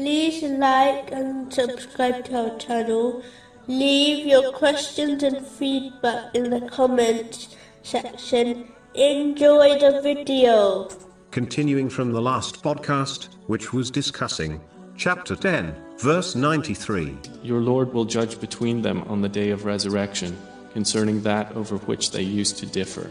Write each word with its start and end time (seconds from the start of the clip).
like 0.00 1.12
and 1.12 1.52
subscribe 1.52 2.24
to 2.24 2.50
our 2.50 2.58
channel. 2.58 3.22
Leave 3.66 4.26
your 4.26 4.52
questions 4.52 5.22
and 5.22 5.46
feedback 5.46 6.34
in 6.34 6.50
the 6.50 6.62
comments 6.68 7.54
section. 7.82 8.72
Enjoy 8.94 9.78
the 9.78 10.00
video. 10.02 10.88
Continuing 11.30 11.88
from 11.88 12.12
the 12.12 12.20
last 12.20 12.62
podcast, 12.62 13.28
which 13.46 13.72
was 13.72 13.90
discussing 13.90 14.60
chapter 14.96 15.36
10, 15.36 15.76
verse 15.98 16.34
93. 16.34 17.16
Your 17.42 17.60
Lord 17.60 17.92
will 17.92 18.04
judge 18.04 18.40
between 18.40 18.82
them 18.82 19.02
on 19.02 19.20
the 19.20 19.28
day 19.28 19.50
of 19.50 19.64
resurrection, 19.64 20.36
concerning 20.72 21.22
that 21.22 21.52
over 21.52 21.76
which 21.76 22.10
they 22.10 22.22
used 22.22 22.58
to 22.58 22.66
differ. 22.66 23.10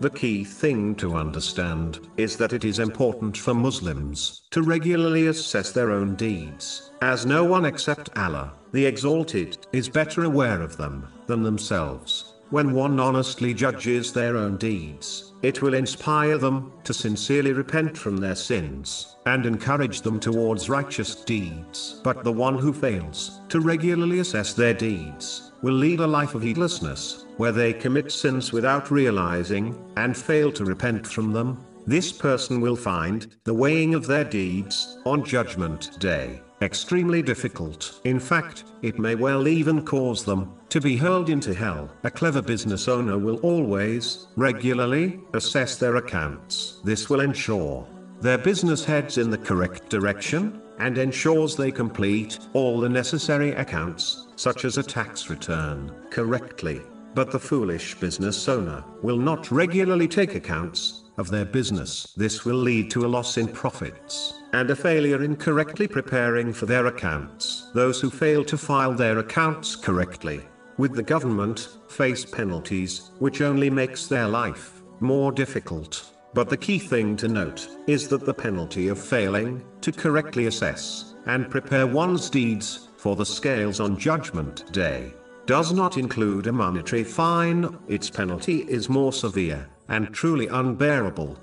The 0.00 0.10
key 0.10 0.44
thing 0.44 0.96
to 0.96 1.14
understand 1.14 2.00
is 2.16 2.36
that 2.36 2.52
it 2.52 2.64
is 2.64 2.80
important 2.80 3.36
for 3.36 3.54
Muslims 3.54 4.42
to 4.50 4.62
regularly 4.62 5.28
assess 5.28 5.70
their 5.70 5.92
own 5.92 6.16
deeds, 6.16 6.90
as 7.00 7.24
no 7.24 7.44
one 7.44 7.64
except 7.64 8.10
Allah, 8.16 8.52
the 8.72 8.84
Exalted, 8.86 9.56
is 9.72 9.88
better 9.88 10.24
aware 10.24 10.60
of 10.60 10.76
them 10.76 11.06
than 11.26 11.42
themselves. 11.42 12.34
When 12.50 12.72
one 12.72 13.00
honestly 13.00 13.54
judges 13.54 14.12
their 14.12 14.36
own 14.36 14.56
deeds, 14.56 15.32
it 15.42 15.62
will 15.62 15.74
inspire 15.74 16.38
them 16.38 16.72
to 16.84 16.92
sincerely 16.92 17.52
repent 17.52 17.96
from 17.96 18.16
their 18.16 18.34
sins 18.34 19.16
and 19.26 19.46
encourage 19.46 20.02
them 20.02 20.20
towards 20.20 20.68
righteous 20.68 21.14
deeds. 21.14 22.00
But 22.04 22.24
the 22.24 22.32
one 22.32 22.58
who 22.58 22.72
fails 22.72 23.40
to 23.48 23.60
regularly 23.60 24.18
assess 24.18 24.54
their 24.54 24.74
deeds 24.74 25.52
will 25.64 25.72
lead 25.72 26.00
a 26.00 26.06
life 26.06 26.34
of 26.34 26.42
heedlessness, 26.42 27.24
where 27.38 27.50
they 27.50 27.72
commit 27.72 28.12
sins 28.12 28.52
without 28.52 28.90
realizing 28.90 29.74
and 29.96 30.14
fail 30.14 30.52
to 30.52 30.62
repent 30.62 31.06
from 31.06 31.32
them. 31.32 31.64
This 31.86 32.12
person 32.12 32.60
will 32.60 32.76
find 32.76 33.26
the 33.44 33.54
weighing 33.54 33.94
of 33.94 34.06
their 34.06 34.24
deeds 34.24 34.98
on 35.06 35.24
Judgment 35.24 35.98
Day 35.98 36.42
extremely 36.60 37.22
difficult. 37.22 38.00
In 38.04 38.20
fact, 38.20 38.64
it 38.82 38.98
may 38.98 39.14
well 39.14 39.48
even 39.48 39.84
cause 39.84 40.22
them 40.22 40.52
to 40.68 40.80
be 40.82 40.98
hurled 40.98 41.30
into 41.30 41.54
hell. 41.54 41.90
A 42.04 42.10
clever 42.10 42.42
business 42.42 42.86
owner 42.86 43.18
will 43.18 43.36
always, 43.36 44.28
regularly, 44.36 45.18
assess 45.32 45.76
their 45.76 45.96
accounts. 45.96 46.80
This 46.84 47.08
will 47.08 47.20
ensure 47.20 47.86
their 48.20 48.38
business 48.38 48.84
heads 48.84 49.18
in 49.18 49.30
the 49.30 49.38
correct 49.38 49.88
direction, 49.88 50.60
and 50.78 50.98
ensures 50.98 51.56
they 51.56 51.70
complete 51.70 52.38
all 52.52 52.80
the 52.80 52.88
necessary 52.88 53.52
accounts, 53.52 54.28
such 54.36 54.64
as 54.64 54.78
a 54.78 54.82
tax 54.82 55.30
return, 55.30 55.94
correctly. 56.10 56.80
But 57.14 57.30
the 57.30 57.38
foolish 57.38 57.94
business 58.00 58.48
owner 58.48 58.84
will 59.02 59.18
not 59.18 59.50
regularly 59.50 60.08
take 60.08 60.34
accounts 60.34 61.04
of 61.16 61.30
their 61.30 61.44
business. 61.44 62.12
This 62.16 62.44
will 62.44 62.56
lead 62.56 62.90
to 62.90 63.06
a 63.06 63.08
loss 63.08 63.36
in 63.38 63.46
profits 63.48 64.34
and 64.52 64.70
a 64.70 64.76
failure 64.76 65.22
in 65.22 65.36
correctly 65.36 65.86
preparing 65.86 66.52
for 66.52 66.66
their 66.66 66.86
accounts. 66.86 67.70
Those 67.72 68.00
who 68.00 68.10
fail 68.10 68.44
to 68.44 68.58
file 68.58 68.94
their 68.94 69.18
accounts 69.18 69.76
correctly 69.76 70.42
with 70.76 70.94
the 70.94 71.02
government 71.02 71.68
face 71.88 72.24
penalties, 72.24 73.10
which 73.18 73.40
only 73.40 73.70
makes 73.70 74.06
their 74.06 74.26
life 74.26 74.82
more 75.00 75.30
difficult. 75.30 76.13
But 76.34 76.48
the 76.48 76.56
key 76.56 76.80
thing 76.80 77.16
to 77.18 77.28
note 77.28 77.68
is 77.86 78.08
that 78.08 78.26
the 78.26 78.34
penalty 78.34 78.88
of 78.88 78.98
failing 78.98 79.62
to 79.82 79.92
correctly 79.92 80.46
assess 80.46 81.14
and 81.26 81.48
prepare 81.48 81.86
one's 81.86 82.28
deeds 82.28 82.88
for 82.96 83.14
the 83.14 83.24
scales 83.24 83.78
on 83.78 83.96
Judgment 83.96 84.72
Day 84.72 85.14
does 85.46 85.72
not 85.72 85.96
include 85.96 86.48
a 86.48 86.52
monetary 86.52 87.04
fine, 87.04 87.78
its 87.86 88.10
penalty 88.10 88.62
is 88.62 88.88
more 88.88 89.12
severe 89.12 89.68
and 89.88 90.12
truly 90.12 90.48
unbearable 90.48 91.38